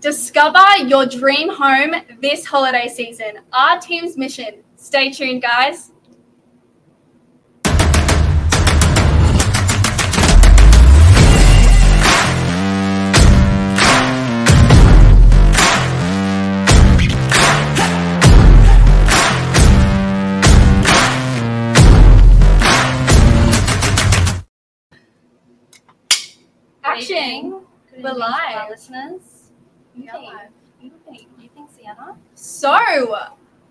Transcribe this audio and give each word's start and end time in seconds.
Discover 0.00 0.64
your 0.86 1.04
dream 1.04 1.50
home 1.50 1.94
this 2.22 2.46
holiday 2.46 2.88
season. 2.88 3.40
Our 3.52 3.78
team's 3.78 4.16
mission. 4.16 4.62
Stay 4.76 5.10
tuned, 5.10 5.42
guys. 5.42 5.92
Action. 26.82 27.60
We're 27.98 28.14
live. 28.14 28.70
Listeners. 28.70 29.39
We 29.96 30.04
You 30.04 30.10
are 30.10 30.12
think? 30.18 30.32
live. 30.34 30.50
You 30.80 30.92
think? 31.06 31.28
You 31.38 31.48
think, 31.54 31.70
Sienna? 31.76 32.16
So, 32.34 32.76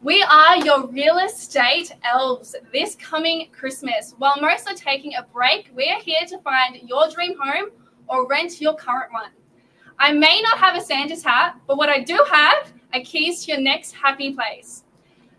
we 0.02 0.22
are 0.24 0.58
your 0.58 0.88
real 0.88 1.18
estate 1.20 1.92
elves 2.04 2.56
this 2.72 2.96
coming 2.96 3.50
Christmas. 3.52 4.16
While 4.18 4.36
most 4.40 4.68
are 4.70 4.76
taking 4.76 5.16
a 5.16 5.24
break, 5.24 5.72
we 5.76 5.90
are 5.90 6.00
here 6.02 6.26
to 6.28 6.38
find 6.40 6.78
your 6.88 7.10
dream 7.10 7.36
home 7.40 7.72
or 8.08 8.28
rent 8.28 8.62
your 8.62 8.76
current 8.76 9.12
one. 9.12 9.32
I 9.98 10.14
may 10.14 10.42
not 10.42 10.58
have 10.60 10.76
a 10.78 10.82
Santa's 10.82 11.24
hat, 11.24 11.60
but 11.68 11.78
what 11.78 11.90
I 11.90 12.02
do 12.04 12.18
have 12.32 12.72
are 12.94 13.02
keys 13.02 13.44
to 13.46 13.52
your 13.52 13.62
next 13.62 13.92
happy 13.92 14.34
place. 14.34 14.84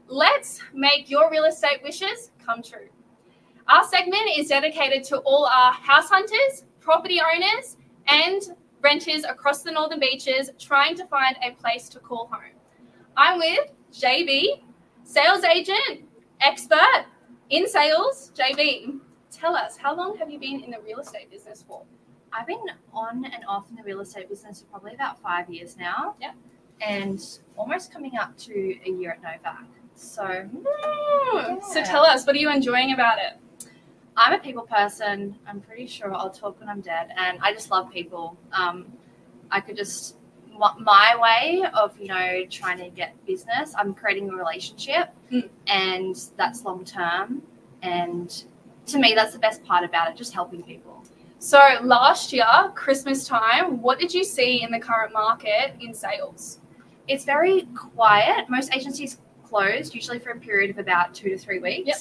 Let's 0.09 0.60
make 0.74 1.09
your 1.09 1.30
real 1.30 1.45
estate 1.45 1.80
wishes 1.83 2.30
come 2.45 2.62
true. 2.62 2.88
Our 3.69 3.85
segment 3.85 4.29
is 4.37 4.49
dedicated 4.49 5.05
to 5.05 5.19
all 5.19 5.47
our 5.47 5.73
house 5.73 6.10
hunters, 6.10 6.65
property 6.80 7.21
owners, 7.21 7.77
and 8.09 8.43
renters 8.83 9.25
across 9.25 9.62
the 9.62 9.70
northern 9.70 10.01
beaches 10.01 10.51
trying 10.59 10.97
to 10.97 11.07
find 11.07 11.37
a 11.45 11.52
place 11.52 11.88
to 11.91 11.98
call 12.01 12.27
home. 12.33 12.52
I'm 13.16 13.38
with 13.38 13.71
JB, 13.93 14.63
sales 15.04 15.45
agent, 15.45 16.04
expert 16.41 17.07
in 17.51 17.69
sales. 17.69 18.32
JB, 18.35 19.01
tell 19.30 19.54
us, 19.57 19.77
how 19.77 19.95
long 19.95 20.16
have 20.19 20.30
you 20.30 20.38
been 20.38 20.60
in 20.60 20.71
the 20.71 20.80
real 20.85 21.01
estate 21.01 21.30
business 21.30 21.65
for? 21.66 21.82
I've 22.32 22.46
been 22.46 22.60
on 22.93 23.24
and 23.24 23.45
off 23.49 23.69
in 23.71 23.77
the 23.77 23.82
real 23.82 24.01
estate 24.01 24.29
business 24.29 24.60
for 24.60 24.66
probably 24.66 24.95
about 24.95 25.21
five 25.21 25.51
years 25.51 25.76
now. 25.76 26.15
Yep. 26.21 26.35
And 26.80 27.38
almost 27.57 27.93
coming 27.93 28.16
up 28.16 28.37
to 28.38 28.76
a 28.87 28.91
year 28.91 29.10
at 29.13 29.23
Novak. 29.23 29.66
So 29.97 30.24
hmm. 30.24 31.57
So 31.63 31.79
Yeah. 31.80 31.85
tell 31.85 32.04
us, 32.04 32.26
what 32.26 32.37
are 32.37 32.38
you 32.38 32.51
enjoying 32.51 32.93
about 32.93 33.19
it? 33.19 33.35
I'm 34.21 34.35
a 34.35 34.38
people 34.38 34.65
person. 34.65 35.35
I'm 35.46 35.63
pretty 35.63 35.87
sure 35.87 36.15
I'll 36.15 36.29
talk 36.29 36.60
when 36.60 36.68
I'm 36.68 36.82
dead, 36.82 37.09
and 37.16 37.38
I 37.40 37.54
just 37.54 37.71
love 37.71 37.90
people. 37.90 38.37
Um, 38.52 38.93
I 39.51 39.60
could 39.60 39.76
just 39.76 40.16
my- 40.59 41.16
way 41.18 41.65
of 41.73 41.99
you 41.99 42.09
know 42.09 42.45
trying 42.51 42.76
to 42.79 42.91
get 42.91 43.15
business. 43.24 43.73
I'm 43.79 43.95
creating 43.95 44.29
a 44.29 44.35
relationship, 44.37 45.09
Mm. 45.32 45.48
and 45.68 46.15
that's 46.37 46.66
long 46.66 46.85
term. 46.85 47.43
And 47.80 48.45
to 48.87 48.98
me, 48.98 49.15
that's 49.15 49.32
the 49.32 49.38
best 49.38 49.65
part 49.65 49.85
about 49.85 50.10
it. 50.10 50.16
Just 50.16 50.35
helping 50.35 50.63
people. 50.63 51.02
So 51.38 51.59
last 51.82 52.30
year, 52.30 52.45
Christmas 52.74 53.26
time, 53.26 53.80
what 53.80 53.98
did 53.98 54.13
you 54.13 54.23
see 54.23 54.63
in 54.63 54.71
the 54.71 54.79
current 54.79 55.15
market 55.15 55.76
in 55.80 55.95
sales? 55.95 56.60
It's 57.09 57.24
very 57.24 57.63
quiet. 57.74 58.51
Most 58.51 58.76
agencies 58.76 59.18
closed 59.45 59.95
usually 59.95 60.18
for 60.18 60.30
a 60.32 60.38
period 60.38 60.68
of 60.68 60.76
about 60.79 61.15
two 61.15 61.30
to 61.30 61.38
three 61.38 61.59
weeks. 61.59 61.87
Yep. 61.87 61.98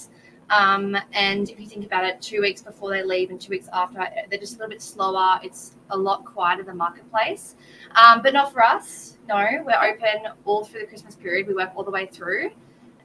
Um, 0.49 0.97
and 1.13 1.49
if 1.49 1.59
you 1.59 1.67
think 1.67 1.85
about 1.85 2.05
it, 2.05 2.21
two 2.21 2.41
weeks 2.41 2.61
before 2.61 2.89
they 2.89 3.03
leave 3.03 3.29
and 3.29 3.39
two 3.39 3.51
weeks 3.51 3.69
after, 3.71 4.07
they're 4.29 4.39
just 4.39 4.55
a 4.55 4.57
little 4.57 4.69
bit 4.69 4.81
slower. 4.81 5.39
It's 5.43 5.75
a 5.91 5.97
lot 5.97 6.25
quieter 6.25 6.63
the 6.63 6.73
marketplace, 6.73 7.55
um, 7.95 8.21
but 8.21 8.33
not 8.33 8.51
for 8.51 8.63
us. 8.63 9.17
No, 9.27 9.35
we're 9.63 9.83
open 9.83 10.31
all 10.45 10.65
through 10.65 10.81
the 10.81 10.87
Christmas 10.87 11.15
period. 11.15 11.47
We 11.47 11.53
work 11.53 11.71
all 11.75 11.83
the 11.83 11.91
way 11.91 12.07
through, 12.07 12.49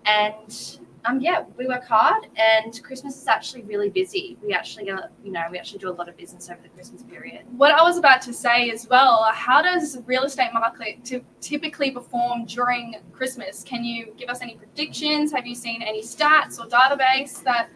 and 0.07 0.79
um, 1.05 1.21
yeah, 1.21 1.45
we 1.57 1.67
work 1.67 1.85
hard. 1.85 2.27
And 2.37 2.83
Christmas 2.83 3.21
is 3.21 3.27
actually 3.27 3.63
really 3.63 3.91
busy. 3.91 4.37
We 4.43 4.53
actually, 4.53 4.91
uh, 4.91 5.09
you 5.23 5.33
know, 5.33 5.43
we 5.51 5.59
actually 5.59 5.81
do 5.81 5.91
a 5.91 5.93
lot 5.93 6.09
of 6.09 6.17
business 6.17 6.49
over 6.49 6.61
the 6.63 6.69
Christmas 6.71 7.03
period. 7.03 7.43
What 7.57 7.73
I 7.73 7.83
was 7.83 7.99
about 7.99 8.23
to 8.23 8.33
say 8.33 8.71
as 8.71 8.89
well, 8.89 9.29
how 9.33 9.63
does 9.63 9.99
real 10.07 10.25
estate 10.25 10.53
market 10.53 11.05
to 11.07 11.21
typically 11.41 11.91
perform 11.91 12.47
during 12.47 12.97
Christmas? 13.13 13.63
Can 13.63 13.85
you 13.85 14.15
give 14.17 14.29
us 14.29 14.41
any 14.41 14.57
predictions? 14.57 15.33
Have 15.33 15.47
you 15.47 15.55
seen 15.55 15.83
any 15.83 16.03
stats 16.03 16.59
or 16.59 16.67
database 16.67 17.43
that 17.45 17.69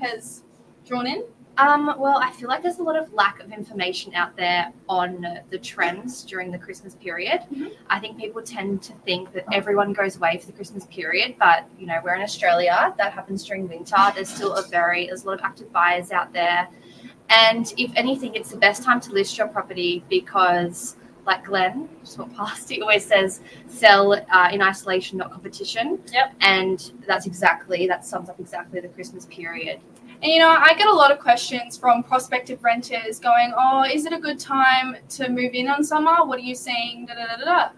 has 0.00 0.42
drawn 0.86 1.06
in? 1.06 1.24
Um, 1.58 1.92
well, 1.98 2.18
I 2.18 2.30
feel 2.30 2.48
like 2.48 2.62
there's 2.62 2.78
a 2.78 2.84
lot 2.84 2.96
of 2.96 3.12
lack 3.12 3.40
of 3.40 3.50
information 3.50 4.14
out 4.14 4.36
there 4.36 4.72
on 4.88 5.26
the 5.50 5.58
trends 5.58 6.22
during 6.22 6.52
the 6.52 6.58
Christmas 6.58 6.94
period. 6.94 7.40
Mhm. 7.52 7.72
I 7.90 7.98
think 7.98 8.16
people 8.16 8.42
tend 8.42 8.80
to 8.82 8.92
think 9.04 9.32
that 9.32 9.44
everyone 9.52 9.92
goes 9.92 10.16
away 10.16 10.38
for 10.38 10.46
the 10.46 10.52
Christmas 10.52 10.86
period, 10.86 11.34
but 11.38 11.64
you 11.76 11.86
know, 11.86 12.00
we're 12.04 12.14
in 12.14 12.22
Australia. 12.22 12.94
That 12.96 13.12
happens 13.12 13.44
during 13.44 13.68
winter. 13.68 13.96
There's 14.14 14.28
still 14.28 14.54
a 14.54 14.62
very 14.68 15.06
there's 15.06 15.24
a 15.24 15.26
lot 15.26 15.40
of 15.40 15.44
active 15.44 15.72
buyers 15.72 16.12
out 16.12 16.32
there, 16.32 16.68
and 17.28 17.72
if 17.76 17.90
anything, 17.96 18.36
it's 18.36 18.50
the 18.50 18.56
best 18.56 18.84
time 18.84 19.00
to 19.00 19.12
list 19.12 19.36
your 19.36 19.48
property 19.48 20.04
because. 20.08 20.96
Like 21.28 21.44
Glenn, 21.44 21.90
just 22.00 22.18
walked 22.18 22.34
past, 22.34 22.70
he 22.70 22.80
always 22.84 23.04
says, 23.04 23.40
"Sell 23.66 24.14
uh, 24.14 24.48
in 24.50 24.62
isolation, 24.62 25.18
not 25.18 25.30
competition." 25.30 26.00
Yep. 26.10 26.32
And 26.40 26.92
that's 27.06 27.26
exactly 27.26 27.86
that 27.86 28.06
sums 28.06 28.30
up 28.30 28.40
exactly 28.40 28.80
the 28.80 28.88
Christmas 28.88 29.26
period. 29.26 29.78
And 30.22 30.32
you 30.32 30.38
know, 30.38 30.48
I 30.48 30.72
get 30.74 30.88
a 30.88 30.92
lot 31.02 31.12
of 31.12 31.18
questions 31.18 31.76
from 31.76 32.02
prospective 32.02 32.64
renters 32.64 33.20
going, 33.20 33.52
"Oh, 33.54 33.84
is 33.84 34.06
it 34.06 34.14
a 34.14 34.18
good 34.18 34.38
time 34.40 34.96
to 35.16 35.28
move 35.28 35.52
in 35.52 35.68
on 35.68 35.84
summer? 35.84 36.24
What 36.24 36.38
are 36.38 36.48
you 36.50 36.54
seeing?" 36.54 37.04
Da, 37.04 37.14
da, 37.14 37.26
da, 37.36 37.44
da. 37.44 37.68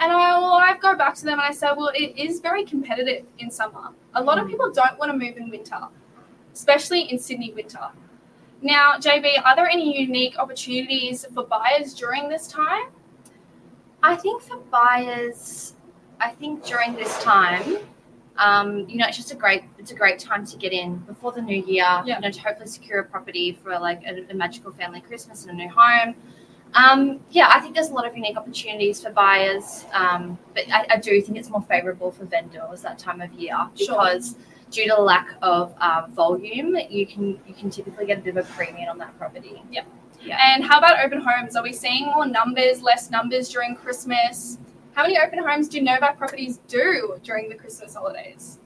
And 0.00 0.12
I, 0.12 0.38
well, 0.38 0.52
I 0.52 0.76
go 0.76 0.94
back 0.94 1.14
to 1.16 1.24
them 1.24 1.38
and 1.40 1.48
I 1.48 1.52
say, 1.52 1.68
"Well, 1.74 1.90
it 1.94 2.10
is 2.26 2.40
very 2.40 2.62
competitive 2.62 3.24
in 3.38 3.50
summer. 3.50 3.84
A 4.16 4.22
lot 4.22 4.38
of 4.38 4.44
Mm. 4.46 4.50
people 4.50 4.70
don't 4.70 4.98
want 4.98 5.10
to 5.12 5.16
move 5.16 5.38
in 5.38 5.48
winter, 5.48 5.80
especially 6.52 7.02
in 7.10 7.18
Sydney 7.18 7.52
winter." 7.54 7.86
Now, 8.60 8.94
JB, 8.98 9.44
are 9.44 9.54
there 9.54 9.68
any 9.68 10.00
unique 10.00 10.38
opportunities 10.38 11.24
for 11.32 11.44
buyers 11.44 11.94
during 11.94 12.28
this 12.28 12.48
time? 12.48 12.86
I 14.02 14.16
think 14.16 14.42
for 14.42 14.58
buyers, 14.70 15.74
I 16.20 16.30
think 16.30 16.64
during 16.64 16.94
this 16.94 17.22
time, 17.22 17.78
um, 18.36 18.88
you 18.88 18.96
know, 18.96 19.06
it's 19.06 19.16
just 19.16 19.32
a 19.32 19.34
great 19.34 19.64
it's 19.78 19.90
a 19.90 19.94
great 19.94 20.18
time 20.18 20.46
to 20.46 20.56
get 20.56 20.72
in 20.72 20.96
before 20.98 21.32
the 21.32 21.42
new 21.42 21.62
year. 21.62 21.84
Yeah. 22.04 22.16
You 22.16 22.20
know, 22.20 22.30
to 22.30 22.40
hopefully 22.40 22.68
secure 22.68 23.00
a 23.00 23.04
property 23.04 23.58
for 23.62 23.78
like 23.78 24.02
a, 24.06 24.30
a 24.30 24.34
magical 24.34 24.72
family 24.72 25.00
Christmas 25.00 25.44
and 25.44 25.52
a 25.52 25.54
new 25.54 25.68
home. 25.68 26.14
Um, 26.74 27.20
yeah, 27.30 27.50
I 27.52 27.60
think 27.60 27.74
there's 27.74 27.88
a 27.88 27.94
lot 27.94 28.06
of 28.06 28.14
unique 28.14 28.36
opportunities 28.36 29.02
for 29.02 29.10
buyers, 29.10 29.86
um, 29.92 30.38
but 30.54 30.64
I, 30.70 30.86
I 30.90 30.96
do 30.98 31.20
think 31.22 31.38
it's 31.38 31.48
more 31.48 31.62
favourable 31.62 32.12
for 32.12 32.26
vendors 32.26 32.82
that 32.82 32.98
time 32.98 33.22
of 33.22 33.32
year 33.32 33.56
Sure. 33.74 33.96
Due 34.70 34.84
to 34.84 34.94
the 34.96 35.02
lack 35.02 35.36
of 35.42 35.74
uh, 35.80 36.06
volume, 36.10 36.76
you 36.90 37.06
can 37.06 37.40
you 37.46 37.54
can 37.54 37.70
typically 37.70 38.06
get 38.06 38.18
a 38.18 38.20
bit 38.20 38.36
of 38.36 38.48
a 38.48 38.52
premium 38.52 38.88
on 38.90 38.98
that 38.98 39.16
property. 39.18 39.62
Yep. 39.70 39.86
Yeah. 40.22 40.38
And 40.40 40.64
how 40.64 40.78
about 40.78 41.04
open 41.04 41.20
homes? 41.20 41.56
Are 41.56 41.62
we 41.62 41.72
seeing 41.72 42.06
more 42.06 42.26
numbers, 42.26 42.82
less 42.82 43.10
numbers 43.10 43.48
during 43.48 43.76
Christmas? 43.76 44.58
How 44.92 45.02
many 45.02 45.18
open 45.18 45.38
homes 45.38 45.68
do 45.68 45.80
Novak 45.80 46.18
properties 46.18 46.58
do 46.66 47.16
during 47.22 47.48
the 47.48 47.54
Christmas 47.54 47.94
holidays? 47.94 48.58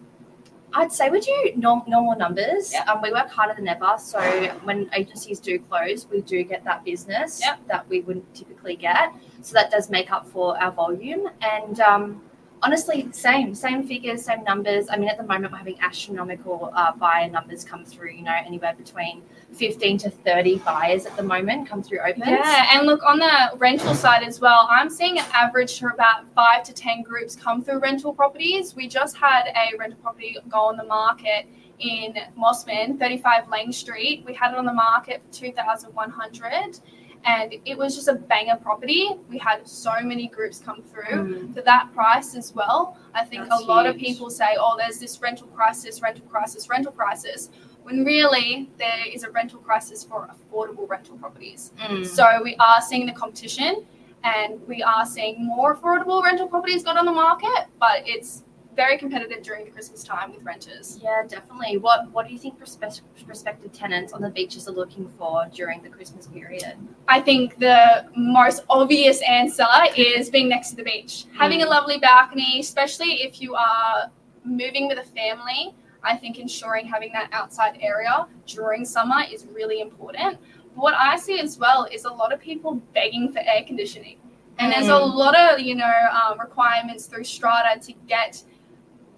I'd 0.74 0.90
say 0.90 1.10
we 1.10 1.20
do 1.20 1.52
norm- 1.56 1.82
normal 1.86 2.16
numbers. 2.16 2.72
Yep. 2.72 2.88
Um, 2.88 3.02
we 3.02 3.12
work 3.12 3.28
harder 3.28 3.54
than 3.54 3.68
ever. 3.68 3.96
So 3.98 4.18
when 4.64 4.88
agencies 4.94 5.38
do 5.40 5.58
close, 5.58 6.06
we 6.10 6.22
do 6.22 6.42
get 6.42 6.64
that 6.64 6.84
business 6.84 7.42
that 7.68 7.86
we 7.88 8.00
wouldn't 8.00 8.34
typically 8.34 8.76
get. 8.76 9.12
So 9.42 9.52
that 9.52 9.70
does 9.70 9.90
make 9.90 10.10
up 10.10 10.26
for 10.26 10.58
our 10.62 10.72
volume. 10.72 11.28
And 11.42 11.80
um, 11.80 12.22
honestly, 12.62 13.08
same, 13.12 13.54
same 13.54 13.86
figures, 13.86 14.24
same 14.24 14.44
numbers. 14.44 14.86
I 14.90 14.96
mean, 14.96 15.08
at 15.08 15.16
the 15.16 15.24
moment, 15.24 15.52
we're 15.52 15.58
having 15.58 15.78
astronomical 15.80 16.70
uh, 16.74 16.92
buyer 16.92 17.28
numbers 17.28 17.64
come 17.64 17.84
through. 17.84 18.12
You 18.12 18.22
know, 18.22 18.36
anywhere 18.46 18.74
between 18.76 19.22
15 19.52 19.98
to 19.98 20.10
30 20.10 20.58
buyers 20.58 21.06
at 21.06 21.16
the 21.16 21.22
moment 21.22 21.68
come 21.68 21.82
through 21.82 22.00
opens. 22.00 22.26
Yeah, 22.26 22.68
and 22.72 22.86
look 22.86 23.02
on 23.02 23.18
the 23.18 23.56
rental 23.58 23.94
side 23.94 24.22
as 24.22 24.40
well. 24.40 24.68
I'm 24.70 24.90
seeing 24.90 25.18
an 25.18 25.26
average 25.32 25.78
for 25.78 25.90
about 25.90 26.26
five 26.34 26.62
to 26.64 26.72
ten 26.72 27.02
groups 27.02 27.36
come 27.36 27.62
through 27.62 27.80
rental 27.80 28.14
properties. 28.14 28.74
We 28.74 28.88
just 28.88 29.16
had 29.16 29.44
a 29.48 29.76
rental 29.76 29.98
property 30.00 30.36
go 30.48 30.58
on 30.58 30.76
the 30.76 30.84
market 30.84 31.46
in 31.78 32.14
Mosman, 32.38 32.98
35 32.98 33.48
Lang 33.48 33.72
Street. 33.72 34.22
We 34.24 34.34
had 34.34 34.52
it 34.52 34.58
on 34.58 34.64
the 34.64 34.72
market 34.72 35.22
for 35.22 35.32
2,100, 35.32 36.78
and 37.24 37.54
it 37.64 37.76
was 37.78 37.94
just 37.94 38.08
a 38.08 38.14
banger 38.14 38.56
property. 38.56 39.08
We 39.28 39.38
had 39.38 39.66
so 39.66 39.92
many 40.02 40.26
groups 40.28 40.58
come 40.58 40.82
through 40.82 41.02
Mm. 41.02 41.54
for 41.54 41.62
that 41.62 41.92
price 41.94 42.34
as 42.34 42.54
well. 42.54 42.96
I 43.14 43.24
think 43.24 43.48
That's 43.48 43.62
a 43.62 43.64
lot 43.64 43.86
of 43.86 43.96
people 43.96 44.30
say, 44.30 44.56
"Oh, 44.58 44.76
there's 44.76 44.98
this 44.98 45.20
rental 45.20 45.46
crisis, 45.48 46.02
rental 46.02 46.26
crisis, 46.26 46.68
rental 46.68 46.92
crisis," 46.92 47.50
when 47.82 48.04
really 48.04 48.70
there 48.78 49.04
is 49.12 49.24
a 49.24 49.30
rental 49.30 49.60
crisis 49.60 50.02
for 50.04 50.28
affordable 50.34 50.88
rental 50.88 51.16
properties. 51.16 51.72
Mm. 51.78 52.06
So 52.06 52.42
we 52.42 52.56
are 52.56 52.80
seeing 52.80 53.06
the 53.06 53.12
competition, 53.12 53.84
and 54.24 54.60
we 54.66 54.82
are 54.82 55.04
seeing 55.04 55.44
more 55.44 55.76
affordable 55.76 56.22
rental 56.22 56.48
properties 56.48 56.82
got 56.82 56.96
on 56.96 57.06
the 57.06 57.12
market, 57.12 57.66
but 57.78 58.02
it's 58.06 58.44
very 58.74 58.96
competitive 58.96 59.42
during 59.42 59.64
the 59.64 59.70
Christmas 59.70 60.02
time 60.02 60.32
with 60.32 60.42
renters. 60.44 60.98
Yeah, 61.02 61.22
definitely. 61.28 61.76
What 61.78 62.10
What 62.12 62.26
do 62.26 62.32
you 62.32 62.38
think 62.38 62.58
prospe- 62.58 63.00
prospective 63.26 63.72
tenants 63.72 64.12
on 64.12 64.22
the 64.22 64.30
beaches 64.30 64.68
are 64.68 64.72
looking 64.72 65.08
for 65.18 65.46
during 65.52 65.82
the 65.82 65.88
Christmas 65.88 66.26
period? 66.26 66.76
I 67.08 67.20
think 67.20 67.58
the 67.58 68.06
most 68.16 68.64
obvious 68.70 69.20
answer 69.22 69.66
is 69.96 70.30
being 70.30 70.48
next 70.48 70.70
to 70.70 70.76
the 70.76 70.82
beach. 70.84 71.24
Having 71.38 71.62
a 71.62 71.66
Mm. 71.66 71.70
lovely 71.70 71.98
balcony, 71.98 72.60
especially 72.60 73.22
if 73.22 73.40
you 73.42 73.54
are 73.54 74.10
moving 74.44 74.88
with 74.88 74.98
a 74.98 75.04
family, 75.04 75.74
I 76.02 76.16
think 76.16 76.38
ensuring 76.38 76.86
having 76.86 77.12
that 77.12 77.28
outside 77.32 77.78
area 77.80 78.26
during 78.46 78.84
summer 78.84 79.22
is 79.30 79.46
really 79.46 79.80
important. 79.80 80.38
But 80.74 80.82
what 80.82 80.94
I 80.94 81.16
see 81.16 81.38
as 81.38 81.58
well 81.58 81.84
is 81.92 82.04
a 82.06 82.12
lot 82.12 82.32
of 82.32 82.40
people 82.40 82.74
begging 82.94 83.30
for 83.32 83.38
air 83.40 83.62
conditioning. 83.66 84.16
And 84.58 84.72
there's 84.72 84.88
a 84.88 84.92
Mm. 84.92 85.14
lot 85.14 85.36
of, 85.36 85.60
you 85.60 85.74
know, 85.74 86.08
um, 86.12 86.38
requirements 86.40 87.06
through 87.06 87.24
Strata 87.24 87.80
to 87.80 87.92
get 88.06 88.42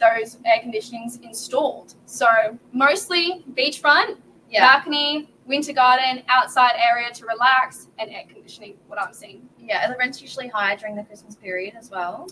those 0.05 0.39
air 0.45 0.61
conditionings 0.65 1.21
installed. 1.23 1.95
So 2.07 2.27
mostly 2.73 3.45
beachfront, 3.55 4.17
balcony, 4.53 5.31
winter 5.47 5.73
garden, 5.73 6.23
outside 6.29 6.73
area 6.79 7.11
to 7.13 7.27
relax, 7.27 7.89
and 7.99 8.11
air 8.11 8.25
conditioning. 8.29 8.77
What 8.87 9.01
I'm 9.01 9.13
seeing. 9.13 9.49
Yeah, 9.59 9.87
are 9.87 9.93
the 9.93 9.99
rents 9.99 10.21
usually 10.21 10.49
higher 10.49 10.77
during 10.77 10.97
the 10.97 11.05
Christmas 11.05 11.37
period 11.37 11.75
as 11.79 11.91
well? 11.91 12.29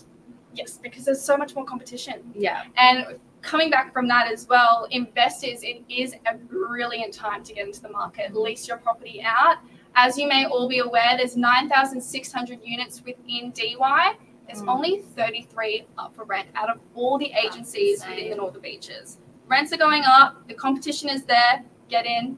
Yes, 0.53 0.79
because 0.81 1.05
there's 1.05 1.21
so 1.21 1.35
much 1.35 1.55
more 1.55 1.65
competition. 1.65 2.31
Yeah. 2.35 2.63
And 2.77 3.19
coming 3.41 3.69
back 3.69 3.91
from 3.91 4.07
that 4.07 4.31
as 4.31 4.47
well, 4.47 4.87
investors, 4.91 5.63
it 5.63 5.81
is 5.89 6.15
a 6.27 6.35
brilliant 6.35 7.13
time 7.13 7.43
to 7.43 7.53
get 7.53 7.65
into 7.65 7.81
the 7.81 7.89
market, 7.89 8.35
lease 8.35 8.67
your 8.67 8.77
property 8.77 9.21
out. 9.25 9.57
As 9.95 10.17
you 10.17 10.27
may 10.27 10.45
all 10.45 10.67
be 10.67 10.79
aware, 10.79 11.15
there's 11.17 11.35
9,600 11.35 12.59
units 12.63 13.03
within 13.05 13.51
Dee 13.51 13.75
Why. 13.77 14.15
There's 14.47 14.61
Mm. 14.61 14.69
only 14.69 14.99
33 15.15 15.85
up 15.97 16.15
for 16.15 16.25
rent 16.25 16.47
out 16.55 16.69
of 16.69 16.79
all 16.95 17.17
the 17.17 17.31
agencies 17.33 18.05
within 18.07 18.29
the. 18.29 18.35
Northern 18.35 18.61
Beaches. 18.61 19.17
Rents 19.47 19.71
are 19.73 19.77
going 19.77 20.03
up, 20.05 20.47
the 20.47 20.53
competition 20.53 21.09
is 21.09 21.23
there. 21.23 21.63
Get 21.89 22.05
in, 22.05 22.37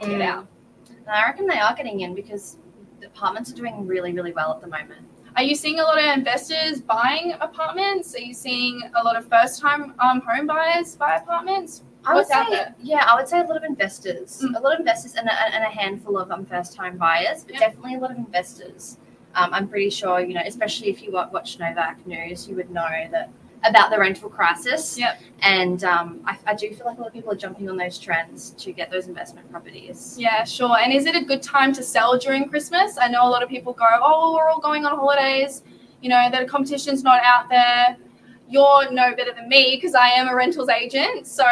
get 0.00 0.08
Mm. 0.10 0.26
out. 0.26 0.46
And 0.88 1.08
I 1.10 1.24
reckon 1.26 1.46
they 1.46 1.58
are 1.58 1.74
getting 1.74 2.00
in 2.00 2.14
because 2.14 2.56
the 3.00 3.06
apartments 3.06 3.52
are 3.52 3.56
doing 3.56 3.86
really, 3.86 4.12
really 4.12 4.32
well 4.32 4.50
at 4.52 4.60
the 4.60 4.66
moment. 4.66 5.06
Are 5.36 5.42
you 5.42 5.54
seeing 5.56 5.80
a 5.80 5.82
lot 5.82 5.98
of 5.98 6.04
investors 6.16 6.80
buying 6.80 7.32
apartments? 7.40 8.14
Are 8.14 8.20
you 8.20 8.32
seeing 8.34 8.82
a 8.94 9.02
lot 9.02 9.16
of 9.16 9.26
first 9.28 9.60
time 9.60 9.94
um, 9.98 10.20
home 10.20 10.46
buyers 10.46 10.94
buy 10.96 11.16
apartments? 11.16 11.82
I 12.06 12.14
would 12.14 12.30
out 12.30 12.48
say, 12.52 12.66
yeah, 12.82 13.04
I 13.10 13.16
would 13.16 13.26
say 13.28 13.40
a 13.40 13.44
lot 13.44 13.56
of 13.56 13.64
investors, 13.64 14.42
Mm. 14.42 14.56
a 14.56 14.60
lot 14.60 14.74
of 14.74 14.80
investors, 14.80 15.14
and 15.14 15.26
a, 15.26 15.32
and 15.54 15.64
a 15.64 15.68
handful 15.68 16.18
of 16.18 16.30
um, 16.30 16.44
first-time 16.44 16.98
buyers, 16.98 17.44
but 17.44 17.56
definitely 17.56 17.94
a 17.94 17.98
lot 17.98 18.10
of 18.10 18.18
investors. 18.18 18.98
Um, 19.34 19.52
I'm 19.52 19.68
pretty 19.68 19.90
sure, 19.90 20.20
you 20.20 20.34
know, 20.34 20.42
especially 20.44 20.88
if 20.88 21.02
you 21.02 21.12
watch 21.12 21.58
Novak 21.58 22.06
News, 22.06 22.48
you 22.48 22.54
would 22.56 22.70
know 22.70 22.88
that 23.10 23.30
about 23.64 23.90
the 23.90 23.98
rental 23.98 24.28
crisis. 24.28 24.98
Yep. 24.98 25.20
And 25.40 25.84
um, 25.84 26.20
I, 26.26 26.36
I 26.46 26.54
do 26.54 26.68
feel 26.74 26.86
like 26.86 26.98
a 26.98 27.00
lot 27.00 27.08
of 27.08 27.12
people 27.12 27.32
are 27.32 27.36
jumping 27.36 27.68
on 27.70 27.76
those 27.76 27.98
trends 27.98 28.50
to 28.58 28.72
get 28.72 28.90
those 28.90 29.08
investment 29.08 29.50
properties. 29.50 30.16
Yeah, 30.18 30.44
sure. 30.44 30.76
And 30.78 30.92
is 30.92 31.06
it 31.06 31.16
a 31.16 31.24
good 31.24 31.42
time 31.42 31.72
to 31.74 31.82
sell 31.82 32.18
during 32.18 32.48
Christmas? 32.48 32.98
I 32.98 33.08
know 33.08 33.26
a 33.26 33.30
lot 33.30 33.42
of 33.42 33.48
people 33.48 33.72
go, 33.72 33.86
oh, 33.90 34.34
we're 34.34 34.48
all 34.48 34.60
going 34.60 34.84
on 34.84 34.94
holidays. 34.96 35.62
You 36.02 36.10
know, 36.10 36.28
the 36.30 36.44
competition's 36.44 37.02
not 37.02 37.22
out 37.24 37.48
there. 37.48 37.96
You're 38.48 38.90
no 38.92 39.14
better 39.16 39.32
than 39.32 39.48
me 39.48 39.78
because 39.80 39.94
I 39.94 40.08
am 40.08 40.28
a 40.28 40.34
rentals 40.34 40.68
agent. 40.68 41.26
So 41.26 41.46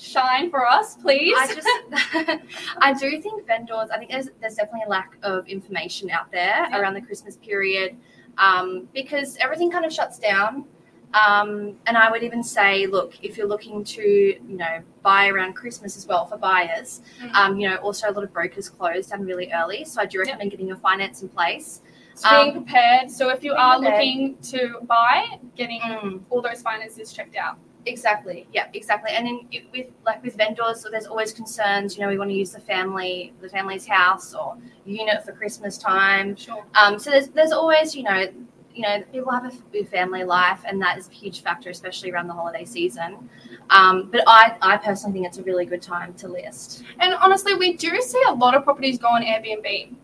shine 0.00 0.50
for 0.50 0.66
us, 0.66 0.96
please. 0.96 1.34
I 1.38 1.54
just, 1.54 2.42
I 2.78 2.92
do 2.94 3.20
think 3.20 3.46
vendors. 3.46 3.90
I 3.92 3.98
think 3.98 4.10
there's 4.10 4.28
there's 4.40 4.54
definitely 4.54 4.82
a 4.86 4.90
lack 4.90 5.16
of 5.22 5.46
information 5.46 6.10
out 6.10 6.30
there 6.32 6.66
Yeah. 6.70 6.78
around 6.80 6.94
the 6.94 7.02
Christmas 7.02 7.36
period, 7.36 7.96
um, 8.38 8.88
because 8.94 9.36
everything 9.38 9.70
kind 9.70 9.84
of 9.84 9.92
shuts 9.92 10.18
down. 10.18 10.64
Um, 11.12 11.74
and 11.86 11.98
I 11.98 12.08
would 12.08 12.22
even 12.22 12.40
say, 12.40 12.86
look, 12.86 13.14
if 13.20 13.36
you're 13.36 13.48
looking 13.48 13.82
to, 13.82 14.00
you 14.02 14.56
know, 14.56 14.80
buy 15.02 15.26
around 15.26 15.54
Christmas 15.54 15.96
as 15.96 16.06
well 16.06 16.24
for 16.24 16.36
buyers, 16.36 17.02
Mhm. 17.20 17.34
um, 17.34 17.58
you 17.58 17.68
know, 17.68 17.76
also 17.78 18.08
a 18.08 18.12
lot 18.12 18.22
of 18.22 18.32
brokers 18.32 18.68
close 18.68 19.08
down 19.08 19.26
really 19.26 19.52
early. 19.52 19.84
So 19.84 20.00
I 20.00 20.06
do 20.06 20.20
recommend 20.20 20.52
getting 20.52 20.68
your 20.68 20.76
finance 20.76 21.22
in 21.22 21.28
place. 21.28 21.82
So 22.14 22.30
being 22.30 22.56
um, 22.58 22.64
prepared. 22.64 23.10
So 23.10 23.28
if 23.30 23.42
you 23.42 23.54
are 23.54 23.78
prepared. 23.78 23.98
looking 23.98 24.36
to 24.52 24.78
buy, 24.82 25.40
getting 25.56 26.22
all 26.30 26.40
those 26.40 26.62
finances 26.62 27.12
checked 27.12 27.34
out. 27.34 27.58
Exactly. 27.86 28.46
Yeah, 28.52 28.66
exactly. 28.74 29.12
And 29.14 29.26
then 29.26 29.62
with 29.72 29.86
like 30.04 30.22
with 30.22 30.36
vendors, 30.36 30.80
so 30.80 30.90
there's 30.90 31.06
always 31.06 31.32
concerns. 31.32 31.96
You 31.96 32.02
know, 32.02 32.08
we 32.08 32.18
want 32.18 32.30
to 32.30 32.36
use 32.36 32.52
the 32.52 32.60
family, 32.60 33.32
the 33.40 33.48
family's 33.48 33.86
house 33.86 34.34
or 34.34 34.56
unit 34.84 35.24
for 35.24 35.32
Christmas 35.32 35.78
time. 35.78 36.36
Sure. 36.36 36.64
Um, 36.74 36.98
so 36.98 37.10
there's 37.10 37.28
there's 37.28 37.52
always 37.52 37.94
you 37.94 38.02
know, 38.02 38.28
you 38.74 38.82
know, 38.82 39.02
people 39.12 39.32
have 39.32 39.52
a 39.74 39.84
family 39.84 40.24
life, 40.24 40.60
and 40.66 40.80
that 40.82 40.98
is 40.98 41.08
a 41.08 41.12
huge 41.12 41.42
factor, 41.42 41.70
especially 41.70 42.10
around 42.10 42.28
the 42.28 42.34
holiday 42.34 42.64
season. 42.64 43.30
Um, 43.70 44.10
but 44.10 44.22
I 44.26 44.56
I 44.60 44.76
personally 44.76 45.14
think 45.14 45.26
it's 45.26 45.38
a 45.38 45.42
really 45.42 45.64
good 45.64 45.82
time 45.82 46.12
to 46.14 46.28
list. 46.28 46.84
And 46.98 47.14
honestly, 47.14 47.54
we 47.54 47.76
do 47.76 48.00
see 48.02 48.22
a 48.28 48.32
lot 48.32 48.54
of 48.54 48.64
properties 48.64 48.98
go 48.98 49.08
on 49.08 49.22
Airbnb. 49.22 49.94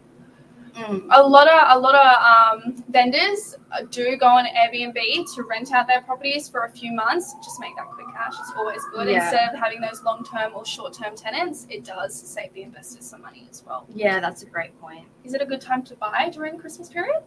Mm. 0.77 1.07
a 1.11 1.23
lot 1.27 1.49
of 1.49 1.77
a 1.77 1.79
lot 1.79 1.95
of 1.95 2.63
um, 2.67 2.85
vendors 2.91 3.57
uh, 3.73 3.83
do 3.91 4.17
go 4.19 4.27
on 4.27 4.45
Airbnb 4.45 4.95
to 5.35 5.43
rent 5.43 5.73
out 5.73 5.87
their 5.87 6.03
properties 6.03 6.49
for 6.51 6.65
a 6.65 6.71
few 6.71 6.93
months. 6.93 7.35
Just 7.43 7.59
make 7.61 7.75
that 7.77 7.87
quick 7.87 8.07
cash. 8.13 8.35
It's 8.39 8.53
always 8.57 8.83
good 8.93 9.09
Yeah. 9.09 9.23
instead 9.23 9.55
of 9.55 9.59
having 9.59 9.81
those 9.81 10.03
long 10.03 10.23
term 10.23 10.53
or 10.55 10.67
short 10.67 10.93
term 10.93 11.17
tenants. 11.17 11.67
It 11.71 11.85
does 11.85 12.15
save 12.15 12.53
the 12.53 12.63
investors 12.63 13.07
some 13.07 13.23
money 13.23 13.47
as 13.51 13.65
well. 13.67 13.87
Yeah, 13.95 14.21
that's 14.21 14.43
a 14.43 14.47
great 14.47 14.79
point. 14.79 15.07
Is 15.25 15.33
it 15.33 15.41
a 15.41 15.47
good 15.47 15.63
time 15.63 15.83
to 15.85 15.97
buy 15.97 16.31
during 16.33 16.59
Christmas 16.59 16.91
period? 16.91 17.23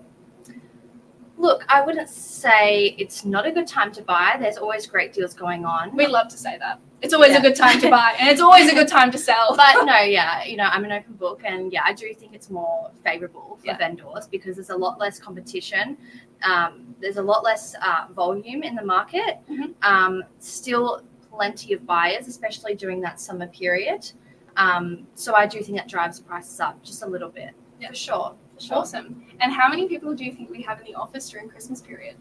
Look, 1.37 1.63
I 1.69 1.81
wouldn't 1.85 2.09
say 2.09 2.95
it's 2.99 3.23
not 3.25 3.47
a 3.47 3.51
good 3.51 3.65
time 3.65 3.91
to 3.93 4.01
buy. 4.03 4.35
There's 4.39 4.57
always 4.57 4.85
great 4.85 5.13
deals 5.13 5.33
going 5.33 5.65
on. 5.65 5.95
We 5.95 6.05
love 6.05 6.27
to 6.29 6.37
say 6.37 6.57
that. 6.59 6.79
It's 7.01 7.13
always 7.13 7.31
Yeah. 7.31 7.39
a 7.39 7.41
good 7.41 7.55
time 7.55 7.79
to 7.81 7.89
buy, 7.89 8.15
and 8.19 8.29
it's 8.29 8.41
always 8.41 8.69
a 8.71 8.75
good 8.75 8.87
time 8.97 9.09
to 9.11 9.17
sell. 9.17 9.55
but 9.55 9.85
no, 9.85 9.97
yeah, 10.17 10.43
you 10.43 10.57
know, 10.57 10.65
I'm 10.65 10.83
an 10.83 10.91
open 10.91 11.13
book, 11.13 11.41
and 11.45 11.71
yeah, 11.71 11.81
I 11.85 11.93
do 11.93 12.13
think 12.13 12.33
it's 12.33 12.49
more 12.49 12.91
favourable 13.05 13.57
for 13.59 13.67
Yeah. 13.67 13.77
vendors 13.77 14.27
because 14.27 14.55
there's 14.57 14.69
a 14.69 14.75
lot 14.77 14.99
less 14.99 15.19
competition. 15.19 15.97
Um, 16.43 16.95
there's 16.99 17.17
a 17.17 17.21
lot 17.21 17.43
less 17.43 17.75
uh, 17.81 18.07
volume 18.13 18.63
in 18.63 18.75
the 18.75 18.83
market. 18.83 19.37
Mhm. 19.49 19.73
Um, 19.81 20.23
still, 20.39 21.01
plenty 21.31 21.73
of 21.73 21.85
buyers, 21.85 22.27
especially 22.27 22.75
during 22.75 22.99
that 23.01 23.19
summer 23.19 23.47
period. 23.47 24.11
Um, 24.57 25.07
so 25.15 25.35
I 25.35 25.45
do 25.45 25.61
think 25.61 25.77
that 25.77 25.87
drives 25.87 26.19
prices 26.19 26.59
up 26.59 26.81
just 26.83 27.01
a 27.03 27.07
little 27.07 27.29
bit. 27.29 27.51
Yeah. 27.79 27.89
For 27.89 27.95
sure. 27.95 28.35
For 28.55 28.61
sure. 28.61 28.77
awesome. 28.79 29.23
And 29.39 29.53
how 29.53 29.69
many 29.69 29.87
people 29.87 30.13
do 30.13 30.25
you 30.25 30.33
think 30.33 30.49
we 30.49 30.61
have 30.63 30.79
in 30.81 30.85
the 30.85 30.95
office 30.95 31.29
during 31.29 31.47
Christmas 31.47 31.81
period? 31.81 32.15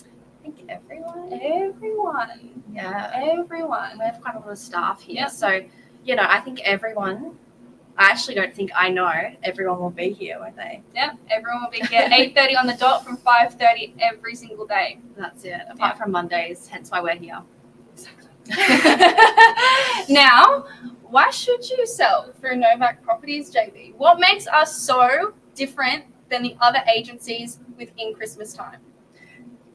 I 0.00 0.42
think 0.42 0.64
everyone. 0.68 1.32
Everyone. 1.32 2.63
Yeah. 2.74 3.10
Everyone. 3.38 3.98
We 3.98 4.04
have 4.04 4.20
quite 4.20 4.34
a 4.34 4.40
lot 4.40 4.50
of 4.50 4.58
staff 4.58 5.02
here. 5.02 5.16
Yeah. 5.16 5.28
So, 5.28 5.60
you 6.04 6.16
know, 6.16 6.26
I 6.28 6.40
think 6.40 6.60
everyone. 6.62 7.38
I 7.96 8.10
actually 8.10 8.34
don't 8.34 8.52
think 8.52 8.72
I 8.74 8.88
know 8.88 9.08
everyone 9.44 9.78
will 9.78 9.88
be 9.88 10.10
here, 10.10 10.40
won't 10.40 10.56
they? 10.56 10.82
Yeah, 10.96 11.12
everyone 11.30 11.62
will 11.62 11.70
be 11.70 11.78
here 11.86 12.08
8.30 12.10 12.58
on 12.58 12.66
the 12.66 12.74
dot 12.74 13.04
from 13.04 13.16
5.30 13.18 13.94
every 14.00 14.34
single 14.34 14.66
day. 14.66 14.98
That's 15.16 15.44
it. 15.44 15.60
Apart 15.70 15.98
from 15.98 16.10
Mondays, 16.10 16.66
hence 16.66 16.90
why 16.90 17.00
we're 17.00 17.14
here. 17.14 17.40
now, 20.08 20.66
why 21.02 21.30
should 21.30 21.70
you 21.70 21.86
sell 21.86 22.32
through 22.40 22.56
Novak 22.56 23.02
Properties, 23.02 23.54
JB? 23.54 23.94
What 23.94 24.18
makes 24.18 24.48
us 24.48 24.76
so 24.76 25.32
different 25.54 26.04
than 26.30 26.42
the 26.42 26.56
other 26.60 26.80
agencies 26.92 27.60
within 27.78 28.12
Christmas 28.14 28.52
time? 28.52 28.80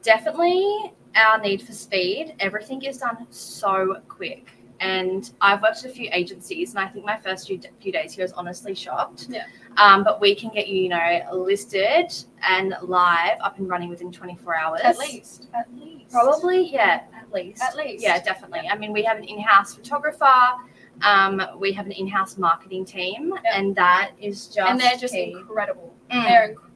Definitely 0.02 0.92
our 1.16 1.40
need 1.40 1.62
for 1.62 1.72
speed. 1.72 2.34
Everything 2.40 2.82
is 2.82 2.98
done 2.98 3.26
so 3.30 3.96
quick. 4.08 4.50
And 4.80 5.30
I've 5.42 5.60
worked 5.60 5.84
at 5.84 5.90
a 5.90 5.94
few 5.94 6.08
agencies, 6.10 6.70
and 6.70 6.78
I 6.78 6.88
think 6.88 7.04
my 7.04 7.18
first 7.18 7.46
few, 7.46 7.60
few 7.82 7.92
days 7.92 8.14
here 8.14 8.24
was 8.24 8.32
honestly 8.32 8.74
shocked. 8.74 9.26
Yeah. 9.28 9.44
Um, 9.76 10.04
but 10.04 10.22
we 10.22 10.34
can 10.34 10.48
get 10.50 10.68
you, 10.68 10.82
you 10.84 10.88
know, 10.88 11.20
listed 11.32 12.10
and 12.48 12.74
live 12.82 13.36
up 13.42 13.58
and 13.58 13.68
running 13.68 13.90
within 13.90 14.10
24 14.10 14.56
hours. 14.56 14.80
At 14.82 14.98
least. 14.98 15.48
At 15.52 15.66
least. 15.78 16.10
Probably, 16.10 16.72
yeah, 16.72 17.02
at 17.14 17.30
least. 17.30 17.62
At 17.62 17.76
least. 17.76 18.02
Yeah, 18.02 18.22
definitely. 18.22 18.70
I 18.70 18.76
mean, 18.78 18.92
we 18.94 19.02
have 19.02 19.18
an 19.18 19.24
in-house 19.24 19.74
photographer. 19.74 20.32
Um, 21.02 21.42
we 21.58 21.72
have 21.72 21.84
an 21.84 21.92
in-house 21.92 22.38
marketing 22.38 22.86
team, 22.86 23.34
Yeah. 23.44 23.58
and 23.58 23.76
that 23.76 24.12
is 24.18 24.46
just 24.46 24.58
And 24.70 24.80
they're 24.80 24.96
just 24.96 25.12
key. 25.12 25.32
incredible. 25.38 25.94
Mm. 26.10 26.24
They're 26.26 26.44
incredible 26.50 26.69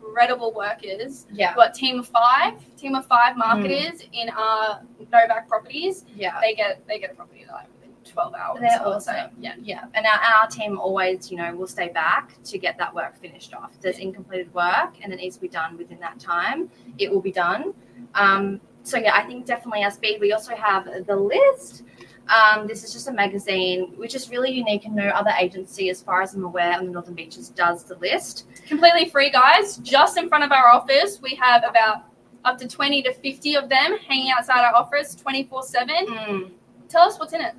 workers. 0.54 1.26
yeah, 1.33 1.50
We've 1.50 1.56
got 1.56 1.75
team 1.75 1.99
of 2.00 2.09
five, 2.09 2.54
team 2.76 2.94
of 2.94 3.06
five 3.06 3.37
marketers 3.37 4.02
in 4.12 4.28
our 4.30 4.80
Novak 5.12 5.49
Properties. 5.49 6.04
yeah. 6.14 6.40
They 6.40 6.54
get 6.54 6.87
they 6.87 6.99
get 6.99 7.12
a 7.12 7.14
property 7.14 7.44
like 7.50 7.66
within 7.80 7.92
12 8.04 8.35
hours. 8.35 8.61
They're 8.61 8.80
I 8.83 8.88
would 8.88 9.02
say. 9.02 9.12
awesome. 9.21 9.30
Yeah, 9.40 9.54
yeah. 9.62 9.85
And 9.94 10.06
our, 10.06 10.42
our 10.42 10.47
team 10.49 10.78
always, 10.78 11.30
you 11.30 11.37
know, 11.37 11.54
will 11.54 11.66
stay 11.66 11.88
back 11.88 12.42
to 12.44 12.59
get 12.59 12.78
that 12.78 12.94
work 12.94 13.16
finished 13.21 13.54
off. 13.54 13.73
If 13.75 13.80
there's 13.83 13.99
incompleted 13.99 14.52
work 14.54 14.94
and 15.02 15.12
it 15.12 15.16
needs 15.16 15.37
to 15.37 15.42
be 15.42 15.49
done 15.49 15.76
within 15.76 15.99
that 16.00 16.18
time, 16.21 16.71
it 16.99 17.11
will 17.11 17.23
be 17.23 17.33
done. 17.33 17.75
Um, 18.14 18.61
so 18.83 18.99
yeah, 18.99 19.14
I 19.14 19.23
think 19.25 19.47
definitely 19.47 19.83
our 19.85 19.90
speed. 19.90 20.18
We 20.21 20.33
also 20.33 20.54
have 20.54 20.88
the 21.06 21.16
list. 21.16 21.85
Um, 22.28 22.66
this 22.66 22.85
is 22.85 22.93
just 22.93 23.07
a 23.09 23.12
magazine 23.12 23.93
which 23.97 24.14
is 24.14 24.31
really 24.31 24.50
unique 24.50 24.87
and 24.87 24.95
no 24.95 25.09
other 25.09 25.31
agency, 25.38 25.90
as 25.90 26.02
far 26.02 26.23
as 26.23 26.35
I'm 26.35 26.45
aware, 26.45 26.73
on 26.78 26.87
the 26.87 26.90
Northern 26.93 27.14
Beaches 27.14 27.50
does 27.50 27.85
the 27.85 27.97
list. 27.97 28.47
completely 28.66 29.09
free, 29.09 29.31
guys. 29.31 29.76
Just 29.78 30.16
in 30.16 30.28
front 30.28 30.45
of 30.45 30.50
our 30.52 30.69
office, 30.69 31.21
we 31.21 31.35
have 31.35 31.64
about 31.69 32.04
up 32.45 32.59
to 32.59 32.69
20 32.69 33.02
to 33.02 33.12
50 33.14 33.54
of 33.57 33.69
them 33.69 33.97
hanging 34.07 34.31
outside 34.31 34.64
our 34.64 34.75
office 34.75 35.14
24 35.14 35.62
7. 35.62 36.07
Mm. 36.07 36.50
Tell 36.88 37.02
us 37.02 37.19
what's 37.19 37.33
in 37.33 37.40
it. 37.40 37.54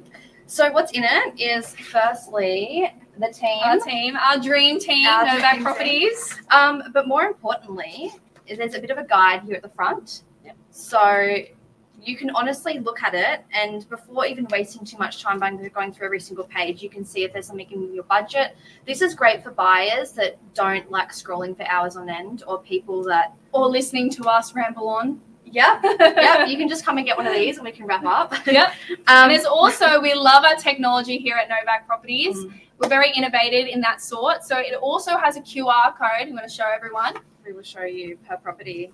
So 0.47 0.71
what's 0.71 0.91
in 0.91 1.03
it 1.03 1.39
is 1.39 1.75
firstly 1.75 2.91
the 3.17 3.27
team, 3.33 3.59
Our 3.63 3.79
team, 3.79 4.15
our 4.15 4.37
dream 4.37 4.79
team, 4.79 5.07
Our 5.07 5.25
Novak 5.25 5.53
dream 5.53 5.63
Properties. 5.63 6.35
um, 6.51 6.83
but 6.93 7.07
more 7.07 7.23
importantly, 7.23 8.11
there's 8.47 8.75
a 8.75 8.79
bit 8.79 8.91
of 8.91 8.97
a 8.97 9.05
guide 9.05 9.41
here 9.43 9.55
at 9.55 9.63
the 9.63 9.69
front. 9.69 10.21
Yep. 10.43 10.55
So 10.69 11.37
you 12.05 12.15
can 12.15 12.29
honestly 12.31 12.79
look 12.79 13.01
at 13.03 13.13
it, 13.13 13.43
and 13.53 13.87
before 13.89 14.25
even 14.25 14.45
wasting 14.51 14.85
too 14.85 14.97
much 14.97 15.21
time 15.23 15.39
by 15.39 15.51
going 15.51 15.91
through 15.93 16.05
every 16.05 16.19
single 16.19 16.45
page, 16.45 16.81
you 16.83 16.89
can 16.89 17.03
see 17.05 17.23
if 17.23 17.33
there's 17.33 17.47
something 17.47 17.69
in 17.71 17.93
your 17.93 18.03
budget. 18.05 18.55
This 18.85 19.01
is 19.01 19.15
great 19.15 19.43
for 19.43 19.51
buyers 19.51 20.11
that 20.13 20.37
don't 20.53 20.89
like 20.91 21.11
scrolling 21.11 21.55
for 21.57 21.63
hours 21.67 21.95
on 21.97 22.09
end, 22.09 22.43
or 22.47 22.61
people 22.61 23.03
that 23.03 23.33
Or 23.51 23.67
listening 23.67 24.09
to 24.11 24.25
us 24.25 24.53
ramble 24.53 24.87
on. 24.87 25.19
Yep. 25.45 25.83
yep. 25.99 26.47
You 26.47 26.57
can 26.57 26.67
just 26.73 26.83
come 26.85 26.97
and 26.97 27.05
get 27.05 27.15
one 27.17 27.27
of 27.27 27.33
these 27.33 27.57
and 27.57 27.65
we 27.65 27.71
can 27.71 27.85
wrap 27.85 28.03
up. 28.05 28.33
Yep. 28.47 28.73
Um, 28.89 28.97
And 29.07 29.31
there's 29.31 29.45
also, 29.45 30.01
we 30.01 30.13
love 30.13 30.43
our 30.43 30.55
technology 30.55 31.17
here 31.17 31.35
at 31.37 31.47
Novak 31.49 31.85
Properties. 31.87 32.35
mm, 32.35 32.51
We're 32.79 32.89
very 32.89 33.11
innovative 33.11 33.67
in 33.67 33.79
that 33.81 34.01
sort. 34.01 34.43
So 34.43 34.57
it 34.57 34.73
also 34.73 35.15
has 35.17 35.37
a 35.37 35.41
QR 35.41 35.95
code. 35.97 36.09
I'm 36.27 36.31
going 36.35 36.41
to 36.43 36.49
show 36.53 36.65
everyone. 36.75 37.13
we 37.45 37.53
will 37.53 37.63
show 37.63 37.83
you 37.83 38.17
per 38.27 38.37
property. 38.37 38.91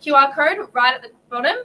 QR 0.00 0.32
code 0.34 0.68
right 0.72 0.94
at 0.94 1.02
the 1.02 1.10
bottom, 1.28 1.56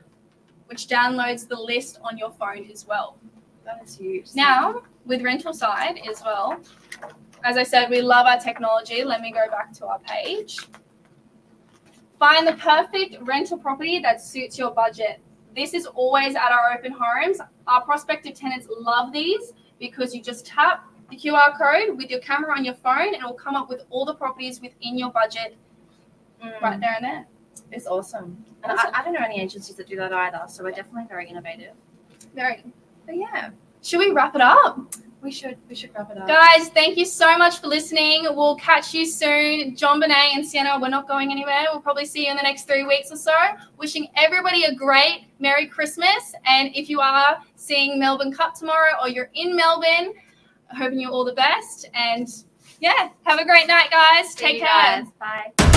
which 0.67 0.87
downloads 0.87 1.47
the 1.47 1.55
list 1.55 1.99
on 2.03 2.17
your 2.17 2.31
phone 2.31 2.69
as 2.71 2.85
well. 2.87 3.17
That 3.63 3.81
is 3.83 3.97
huge. 3.97 4.29
Now, 4.35 4.83
with 5.05 5.21
rental 5.21 5.53
side 5.53 5.99
as 6.09 6.21
well, 6.23 6.59
as 7.43 7.57
I 7.57 7.63
said, 7.63 7.89
we 7.89 8.01
love 8.01 8.25
our 8.25 8.39
technology. 8.39 9.03
Let 9.03 9.21
me 9.21 9.31
go 9.31 9.47
back 9.49 9.73
to 9.73 9.85
our 9.85 9.99
page. 9.99 10.59
Find 12.17 12.47
the 12.47 12.53
perfect 12.53 13.17
rental 13.21 13.57
property 13.57 13.99
that 13.99 14.21
suits 14.21 14.57
your 14.57 14.71
budget. 14.71 15.19
This 15.55 15.73
is 15.73 15.85
always 15.85 16.35
at 16.35 16.51
our 16.51 16.73
open 16.77 16.95
homes. 16.97 17.39
Our 17.67 17.81
prospective 17.81 18.35
tenants 18.35 18.67
love 18.79 19.11
these 19.11 19.53
because 19.79 20.13
you 20.13 20.21
just 20.21 20.45
tap 20.45 20.85
the 21.09 21.17
QR 21.17 21.57
code 21.57 21.97
with 21.97 22.09
your 22.09 22.19
camera 22.19 22.55
on 22.55 22.65
your 22.65 22.73
phone 22.75 23.13
and 23.13 23.15
it 23.15 23.23
will 23.23 23.33
come 23.33 23.55
up 23.55 23.69
with 23.69 23.83
all 23.89 24.05
the 24.05 24.15
properties 24.15 24.61
within 24.61 24.97
your 24.97 25.11
budget 25.11 25.55
Mm, 26.43 26.61
right 26.61 26.79
there 26.79 26.95
and 26.95 27.05
there. 27.05 27.27
It's 27.71 27.87
awesome. 27.87 28.43
And 28.63 28.71
Awesome. 28.73 28.91
I, 28.93 29.01
I 29.01 29.03
don't 29.03 29.13
know 29.13 29.19
any 29.23 29.39
agencies 29.41 29.75
that 29.75 29.87
do 29.87 29.95
that 29.97 30.11
either, 30.13 30.41
so 30.47 30.63
we're 30.63 30.71
definitely 30.71 31.05
very 31.09 31.27
innovative. 31.29 31.73
Very. 32.35 32.63
But 33.05 33.17
yeah, 33.17 33.49
Should 33.83 33.99
we 33.99 34.11
wrap 34.11 34.35
it 34.35 34.41
up? 34.41 34.79
we 35.21 35.31
should 35.31 35.57
we 35.67 35.73
should 35.73 35.89
wrap 35.95 36.11
it 36.11 36.17
up. 36.19 36.27
Guys, 36.27 36.69
thank 36.69 36.97
you 36.97 37.05
so 37.05 37.35
much 37.35 37.59
for 37.59 37.65
listening. 37.67 38.25
We'll 38.35 38.55
catch 38.57 38.93
you 38.93 39.05
soon. 39.07 39.75
John 39.75 39.99
Bonet 39.99 40.35
and 40.35 40.45
Sienna, 40.45 40.77
we're 40.79 40.89
not 40.89 41.07
going 41.07 41.31
anywhere. 41.31 41.63
We'll 41.71 41.81
probably 41.81 42.05
see 42.05 42.25
you 42.25 42.31
in 42.31 42.37
the 42.37 42.43
next 42.43 42.67
three 42.67 42.83
weeks 42.83 43.11
or 43.11 43.15
so. 43.17 43.33
Wishing 43.79 44.07
everybody 44.15 44.65
a 44.65 44.75
great 44.75 45.25
Merry 45.39 45.65
Christmas. 45.65 46.33
And 46.45 46.69
if 46.75 46.89
you 46.89 46.99
are 46.99 47.39
seeing 47.55 47.97
Melbourne 47.99 48.31
Cup 48.33 48.53
tomorrow 48.53 48.93
or 49.01 49.09
you're 49.09 49.31
in 49.33 49.55
Melbourne, 49.55 50.13
hoping 50.77 50.99
you 50.99 51.09
all 51.09 51.25
the 51.25 51.33
best. 51.33 51.89
And 51.95 52.27
yeah, 52.79 53.09
have 53.23 53.39
a 53.39 53.45
great 53.45 53.67
night, 53.67 53.89
guys. 53.89 54.29
See 54.33 54.45
Take 54.45 54.59
care. 54.59 54.67
guys. 54.67 55.05
Bye. 55.19 55.74